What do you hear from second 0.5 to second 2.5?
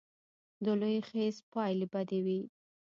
د لوی خیز پایلې بدې وې.